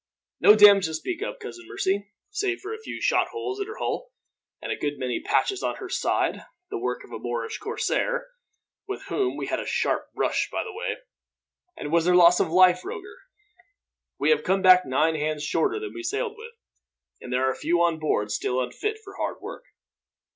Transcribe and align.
"No 0.39 0.55
damage 0.55 0.87
to 0.87 0.95
speak 0.95 1.21
of, 1.21 1.37
Cousin 1.37 1.67
Mercy, 1.67 2.09
save 2.31 2.59
for 2.59 2.73
a 2.73 2.79
few 2.79 2.99
shot 2.99 3.27
holes 3.27 3.59
in 3.59 3.67
her 3.67 3.77
hull, 3.77 4.09
and 4.59 4.71
a 4.71 4.75
good 4.75 4.97
many 4.97 5.21
patches 5.23 5.61
on 5.61 5.75
her 5.75 5.89
side 5.89 6.43
the 6.71 6.79
work 6.79 7.03
of 7.03 7.11
a 7.11 7.19
Moorish 7.19 7.59
corsair, 7.59 8.27
with 8.87 9.03
whom 9.09 9.37
we 9.37 9.45
had 9.45 9.59
a 9.59 9.65
sharp 9.67 10.11
brush 10.15 10.49
by 10.51 10.63
the 10.63 10.73
way." 10.73 10.97
"And 11.77 11.91
was 11.91 12.05
there 12.05 12.15
loss 12.15 12.39
of 12.39 12.49
life, 12.49 12.83
Roger?" 12.83 13.17
"We 14.17 14.31
have 14.31 14.41
come 14.41 14.63
back 14.63 14.87
nine 14.87 15.13
hands 15.13 15.43
shorter 15.43 15.79
than 15.79 15.93
we 15.93 16.01
sailed 16.01 16.33
with, 16.35 16.53
and 17.21 17.31
there 17.31 17.45
are 17.47 17.51
a 17.51 17.55
few 17.55 17.79
on 17.83 17.99
board 17.99 18.31
still 18.31 18.59
unfit 18.59 18.97
for 19.03 19.17
hard 19.17 19.39
work." 19.39 19.65